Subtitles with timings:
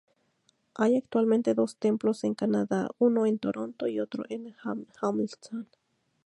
[0.73, 4.55] Hay actualmente dos templos en Canadá, uno en Toronto y otro en
[4.99, 5.67] Hamilton.